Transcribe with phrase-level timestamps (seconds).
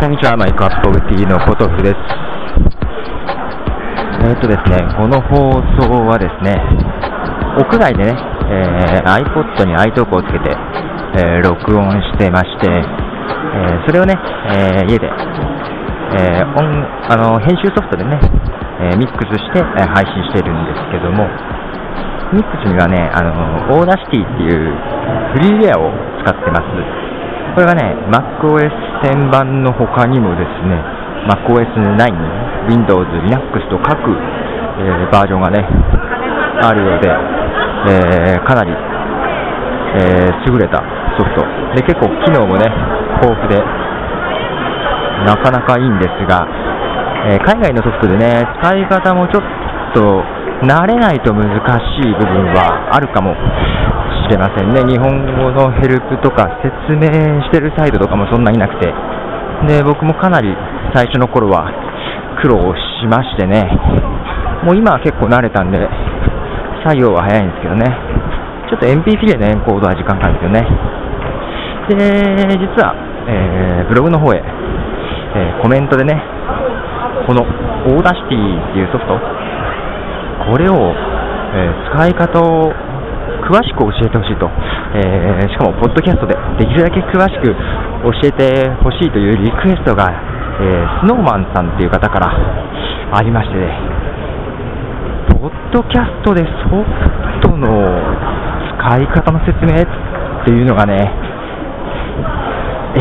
[0.00, 1.96] こんにちは、 My Cup of Tea のポトフです。
[4.24, 6.56] えー、っとですね、この放送はですね、
[7.60, 8.16] 屋外でね、
[8.48, 10.56] えー、iPod に iTalk をつけて、
[11.20, 12.80] えー、録音してまして、え
[13.84, 14.16] それをね、
[14.48, 15.04] え家で、
[16.16, 16.64] え音
[17.12, 18.18] あの編集ソフトでね、
[18.80, 21.28] えミックスして、え配信しているんですけども、
[22.32, 24.72] ミックスにはね、あの Audacity っていう
[25.36, 25.92] フリーウェアを
[26.24, 26.99] 使ってます。
[27.54, 30.78] これがね、MacOS10 版の他にもですね、
[31.26, 34.10] MacOS9、Windows、Linux と各、
[34.78, 35.66] えー、バージョンがね、
[36.62, 37.08] あるようで、
[37.88, 40.78] えー、かなり、えー、優れた
[41.18, 41.42] ソフト。
[41.74, 42.66] で、結構機能もね、
[43.22, 43.58] 豊富で、
[45.26, 46.46] なかなかいいんですが、
[47.28, 49.42] え海外のソフトでね、使い方もちょっ
[49.92, 50.22] と
[50.62, 53.34] 慣れないと難しい部分はあるかも
[54.30, 54.82] れませんね。
[54.86, 57.10] 日本語のヘルプとか説明
[57.42, 58.92] してるサイトとかもそんなになくて、
[59.66, 60.54] で、僕もかなり
[60.94, 61.68] 最初の頃は
[62.40, 63.68] 苦労しましてね、
[64.64, 65.78] もう今は結構慣れたんで、
[66.84, 67.84] 作業は早いんですけどね、
[68.70, 70.62] ちょっと MP3 でのエンコードは時間かかるんですよね。
[71.90, 72.94] で、実は、
[73.28, 76.22] えー、ブログの方へ、えー、コメントでね、
[77.26, 79.18] この Audacity っていうソフト、
[80.50, 80.94] これを、
[81.52, 82.72] えー、使い方を
[83.40, 84.48] 詳しく教えてほしいと、
[84.94, 90.08] えー、しかも、ポッドキャストでできるだけ詳しく教えてほしいというリクエストが、
[90.60, 92.28] えー、スノーマンさんっていう方から
[93.12, 93.66] ありまして、ね、
[95.40, 96.88] ポッドキャストでソフ
[97.42, 97.68] トの
[98.78, 99.86] 使い方の説明っ
[100.44, 101.10] ていうのがね、
[102.96, 103.00] え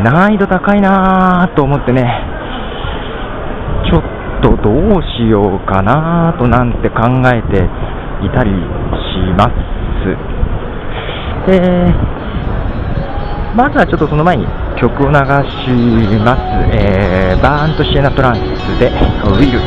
[0.00, 2.02] ー、難易度高いなと思ってね、
[3.90, 4.02] ちょっ
[4.42, 7.68] とどうしようかなとなんて考えて
[8.26, 8.54] いたりし
[9.38, 10.16] ます。
[11.50, 11.60] で、
[13.54, 14.46] まずはちょっとその前に
[14.76, 15.20] 曲を流し
[16.24, 16.42] ます。
[16.74, 18.38] えー、バーンとシエナトランス
[18.78, 18.90] で
[19.24, 19.60] ウィル。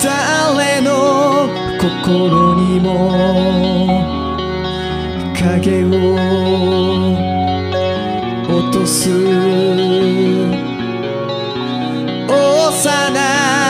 [0.00, 1.48] 誰の
[1.80, 3.10] 心にも
[5.34, 5.88] 影を
[8.48, 9.10] 落とす
[12.30, 13.61] 幼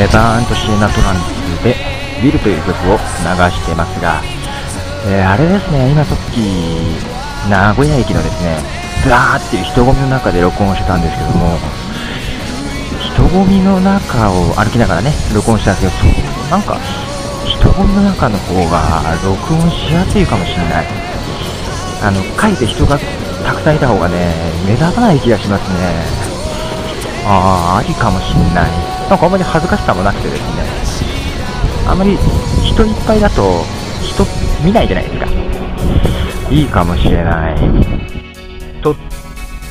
[0.00, 1.76] えー、バーンとシエナトランスで
[2.24, 4.22] 「ウィル」という曲を流してますが、
[5.06, 6.40] えー、あれですね、今さっき
[7.50, 8.56] 名古屋駅のですね、
[9.04, 11.58] ブワーっていう人混みの中で録音してたんですけども、
[12.98, 16.78] 人混みの中を歩きながらね、録音したんですけど、なんか
[17.44, 20.86] 人混みの中の方が録音しやすいかもしれない。
[22.02, 22.98] あの、かえて人が
[23.44, 24.32] たくさんいた方がね、
[24.64, 25.76] 目立たない気がしますね。
[27.26, 28.89] ああ、ありかもしんない。
[29.10, 30.46] なんかあんまり恥ずかしさもなくてですね、
[31.88, 32.16] あんまり
[32.62, 33.64] 人いっぱいだと
[34.00, 34.24] 人
[34.64, 35.26] 見ないじゃないですか。
[36.48, 37.56] いいかもしれない。
[38.82, 38.94] と、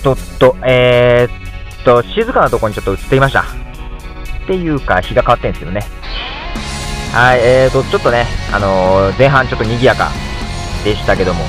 [0.03, 3.43] とっと、えー、っと静かなとこにちょっと移っていました。
[3.43, 3.45] っ
[4.45, 5.85] ていうか、日が変わってんですけどね。
[7.13, 10.09] はい、えーと、ちょっとね、あのー、前半ちょっと賑やか
[10.83, 11.45] でしたけども、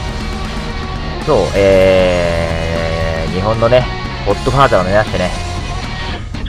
[1.26, 3.84] そう、えー、日本のね、
[4.26, 5.49] ホットファーザーを目指してね、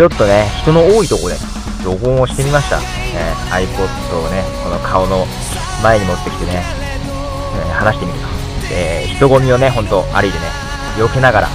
[0.01, 1.37] ちょっとね、人の多いところで
[1.85, 2.79] 録音をしてみました。
[3.13, 5.27] え、iPod をね、この顔の
[5.83, 6.63] 前に持ってきてね、
[7.55, 8.25] えー、話してみると。
[8.73, 10.45] え、人混みをね、ほんと歩いてね、
[10.97, 11.49] 避けながら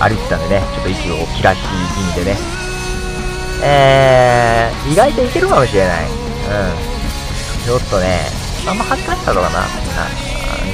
[0.00, 1.60] 歩いてたんでね、ちょっと息を切らし
[1.94, 2.38] 気味でね、
[3.62, 6.06] えー、意外といけるかもしれない。
[6.06, 6.10] うん。
[7.64, 8.18] ちょっとね、
[8.66, 9.66] あんま恥ずかしさとかな、な、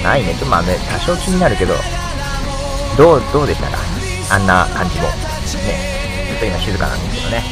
[0.03, 0.33] ないね。
[0.33, 1.75] ちょっとまあね、多少気になるけど、
[2.97, 3.77] どう、どうでしたか？
[4.31, 5.09] あんな感じも。
[5.67, 5.96] ね。
[6.37, 7.43] ょっと今静かなんですけどね。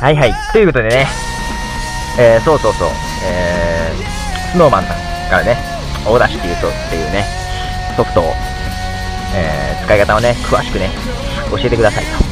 [0.00, 0.34] はいはい。
[0.52, 1.06] ということでね、
[2.18, 2.88] えー、そうそうそう、
[3.26, 4.96] えー、スノーマンさん
[5.30, 5.56] からね、
[6.06, 7.24] Audacity とっていうね、
[7.96, 8.24] ソフトを、
[9.34, 10.90] えー、使い方をね、詳しくね、
[11.50, 12.24] 教えてくださいと。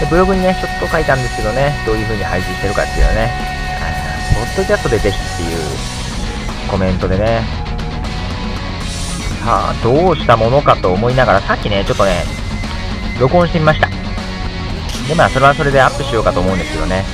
[0.00, 3.30] でブログにね、ちょっと書いたんですけどね、どういう風に配信してるかっていうのね、
[4.34, 5.91] ポッドキャストでぜひっていう
[6.70, 7.42] コメントでね、
[9.44, 12.24] さあ、どうしたものかと思いながら、さっきね、ちょっとね、
[13.20, 13.88] 録音してみました。
[15.08, 17.04] で、まあ、それはそれでアップしようかと思うんですけどね。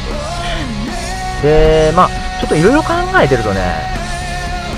[1.43, 2.09] で、まあ、
[2.41, 2.93] ちょっといろいろ考
[3.23, 3.61] えてるとね、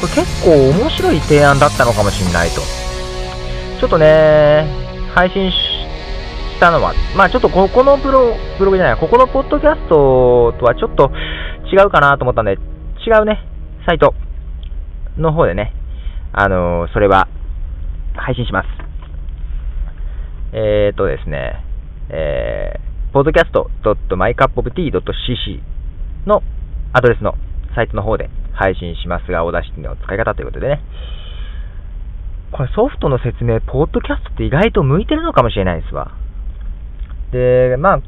[0.00, 2.60] これ結構面白い提案だったのかもしれないと。
[3.80, 4.64] ちょっとね、
[5.14, 5.56] 配信し
[6.60, 11.10] たのは、まあちょっとここのブロブログじゃない、ここのポッドキャストとはちょっと
[11.72, 12.52] 違うかなと思ったんで、
[13.06, 13.42] 違うね、
[13.86, 14.14] サイト
[15.16, 15.72] の方でね、
[16.32, 17.28] あのー、それは
[18.14, 18.68] 配信します。
[20.52, 21.64] えーとですね、
[22.08, 25.60] えー、podcast.mycupoftea.cc
[26.26, 26.42] の
[26.92, 27.36] アドレスの
[27.74, 30.80] サイトの方で配信しますが、 Audacity の使い方ということでね。
[32.52, 36.12] これソフトの説明、ポッドキャストって意外と向いてるのかもしれないですわ。
[37.30, 38.02] で、まあ、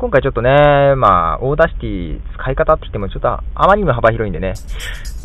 [0.00, 4.54] 今回ちょっとね、まあ、 Audacity 使い方って言ってもちょっとあまりにも幅広いんでね、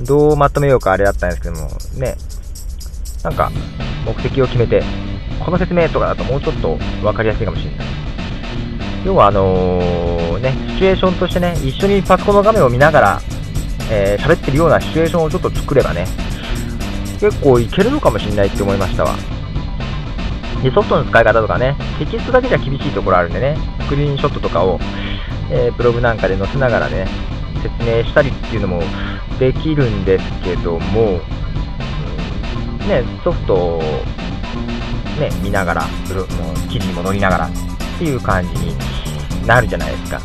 [0.01, 2.17] どうまとめようかあれだったんですけども、ね、
[3.23, 3.49] なんか、
[4.05, 4.83] 目的を決めて、
[5.39, 7.87] この説明とかだともうちょっと分かりやすいかもしれない。
[9.05, 13.21] 要はあのー、ね、シチュエーションとしてね、一緒にパソコンの画面を見ながら、
[13.89, 16.05] えー、喋ってるようなシチュエーションをちょっと作ればね、
[17.21, 19.34] 結構いけるのかもしれないって思いましたわ。
[20.63, 24.79] で、ソフトの使い方とかね、テキストだけじゃ厳しいところあるんでね、スクリーンショットとかを、
[25.51, 27.07] えー、ブログなんかで載せながらね、
[27.61, 28.83] 説明したりっていうのも
[29.39, 31.19] できるんですけども、
[32.81, 33.81] うん、ね、ソフトを、
[35.19, 37.49] ね、見ながら、ブロもう記事にも載りながらっ
[37.97, 38.75] ていう感じに
[39.45, 40.21] なるじゃないですか。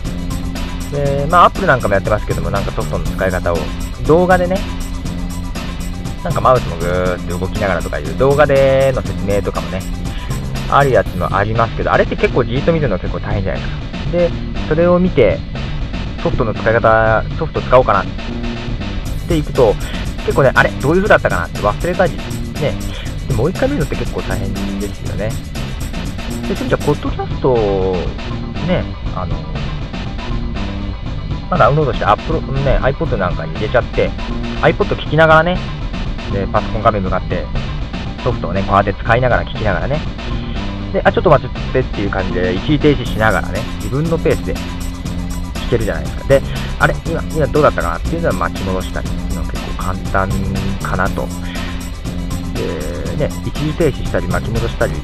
[0.92, 3.56] で、まあ、アップルなんかもやってますけども、なんかソフトの使い方を
[4.06, 4.58] 動画でね、
[6.24, 9.80] なんかマウスもぐーって動きながらとかいう動画での説明とかもね、
[10.76, 14.10] あるやつもありますけど、あれって結構じーっと見るの結構大変じゃないですか。
[14.12, 14.30] で、
[14.68, 15.38] それを見て、
[16.22, 18.06] ソフトの使い方、ソフト使おうかなっ
[19.26, 19.74] ていくと、
[20.24, 22.74] 結構ね、あれどういう風だったかなって忘れたり、ね、
[23.28, 25.30] でもう一回見るのって結構大変ですよね。
[26.48, 27.54] で、そういう意味じゃ、ポッドキャスト
[28.66, 28.84] ね、
[29.16, 29.34] あの、
[31.50, 34.10] まあ、ダウンロードしてアップロ、ね、iPod なんかに入れちゃって、
[34.62, 35.58] iPod 聞きながらね、
[36.32, 37.44] で、パソコン画面向かって、
[38.22, 39.98] ソフトをね、こうやって使いながら聞きながらね、
[40.92, 46.24] で、あ、ちょっと待ってっていう感じで、一時停止しながらね、自分のペースで聞けるじゃないですか。
[46.28, 46.42] で、
[46.78, 50.30] あれ、今、今どうだったかなっていうのは巻き戻したりっていうのは結構簡単
[50.82, 51.26] かなと。
[52.54, 54.94] で、ね、一時停止したり巻き戻したり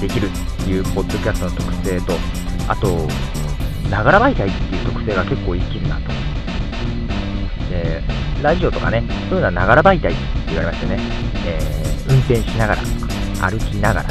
[0.00, 2.12] できるっていうポッドキャストの特性と、
[2.68, 3.08] あと、
[3.90, 6.08] ながら媒体っていう特性が結構生きるなと。
[7.70, 8.02] で、
[8.42, 10.98] ラジオとかね、そういうのはながら媒体って言われましてね、
[11.46, 12.82] えー、運転しながら、
[13.50, 14.08] 歩きながら、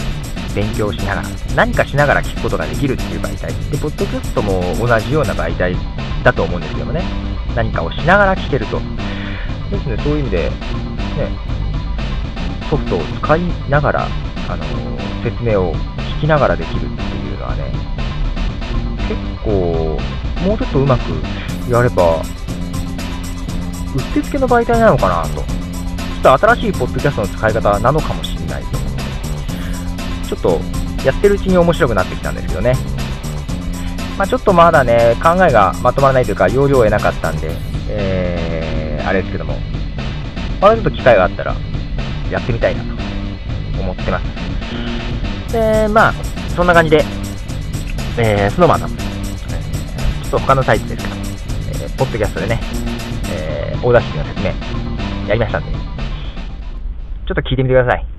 [0.54, 3.54] 勉強しながら、何かしながら聞くことができるっていう媒体。
[3.72, 5.76] で、ポッドキャストも同じような媒体
[6.24, 7.04] だと思うんですけどもね、
[7.56, 8.80] 何かをしながら聞けると。
[9.70, 10.54] ですので、そういう意味で、ね、
[12.70, 14.08] ソフトを使いながら、
[14.50, 15.74] あのー、説明を
[16.20, 17.72] 聞きながらできるっていうのはね、
[19.08, 20.00] 結構、
[20.46, 22.22] もうちょっとうまくやれば、
[23.96, 25.42] うってつけの媒体なのかなと。
[25.42, 28.78] ちょっと新しいポッドキャストの使い方なのかもしれないと、
[30.36, 32.76] ちょっとやってるうちに面白くなってきたんですけどね。
[34.18, 37.52] まあ、ちょっとまだね、考えがまとまらないというか、容量を得なかったんで、
[37.90, 39.58] えー、あれですけども、
[40.62, 41.56] まだちょっと機会があったら、
[42.32, 42.90] やってみたいなと
[43.82, 45.54] 思ってます。
[45.54, 46.14] で、まあ、
[46.56, 47.04] そんな感じで、
[48.18, 51.16] えー、スノーマンさん、え、ちょっと他のサイトですけど、
[51.86, 52.60] えー、ポッドキャストでね、
[53.32, 58.13] えー、 Audacity の説明やりましたんで、ちょっと聞いてみてください。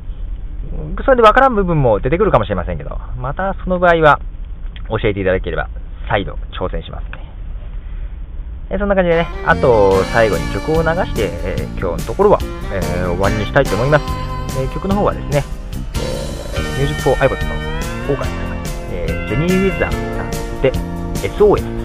[1.04, 4.20] それでわからん部分も出てくるかもしれませんけど、またその場合は
[4.88, 5.68] 教えていただければ
[6.08, 7.24] 再度挑戦しますね。
[8.70, 12.38] えそんな感じでね、あと最後に曲を流して、えー、今日のところは、
[12.72, 14.04] えー、終わりにしたいと思います。
[14.60, 15.44] え曲の方はですね、
[15.94, 17.52] えー、 Music for iPod の
[18.16, 18.30] 方から
[18.90, 20.30] えー、ジェニー・ウィザーさん
[20.62, 20.72] で
[21.28, 21.84] SOS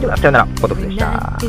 [0.00, 1.38] ではさよならポトフでした「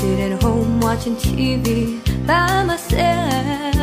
[0.00, 3.74] sit at home watching TV by myself.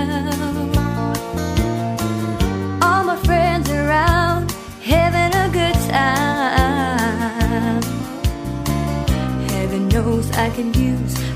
[2.82, 7.84] All my friends around having a good time.
[9.52, 11.27] Heaven knows I can use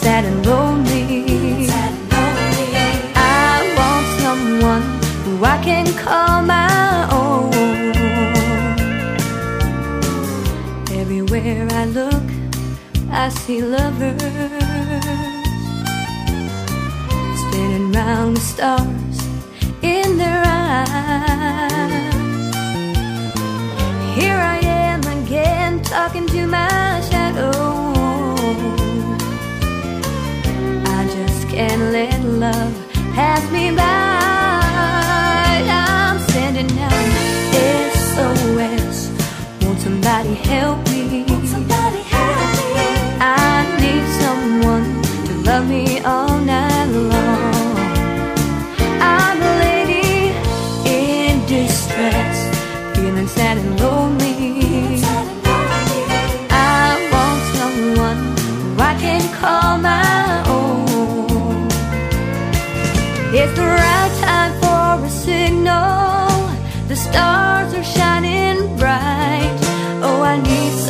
[0.00, 1.68] feeling sad and lonely.
[3.14, 4.82] I want someone
[5.24, 7.52] who I can call my own.
[10.92, 12.22] Everywhere I look,
[13.10, 14.20] I see lovers
[17.40, 19.18] spinning round the stars
[19.82, 22.14] in their eyes.
[24.14, 27.69] Here I am again, talking to my shadow.
[31.80, 32.74] Can't let love
[33.14, 33.82] pass me by.
[35.68, 37.08] I'm sending out
[37.92, 39.10] SOS.
[39.62, 41.26] Won't somebody help me?
[41.46, 42.88] Somebody help me.
[43.20, 44.86] I need someone
[45.26, 46.19] to love me all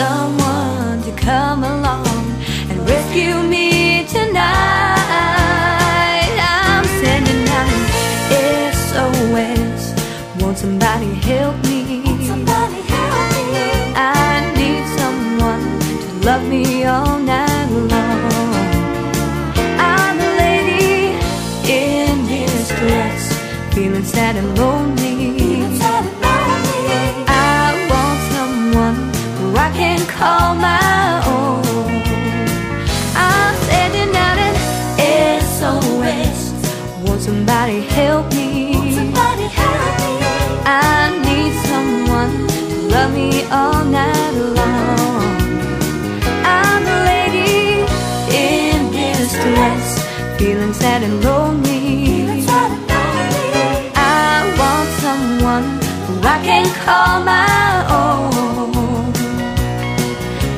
[0.00, 2.24] someone to come along
[2.70, 3.49] and rescue me
[51.00, 52.46] sad and lonely.
[53.94, 55.64] I want someone
[56.06, 59.12] who I can call my own.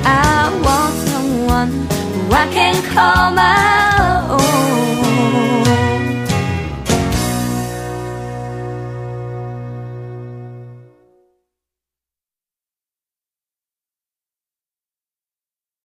[0.04, 1.70] I want someone
[2.14, 3.91] who I can call my